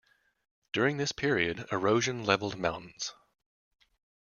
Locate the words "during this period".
0.73-1.67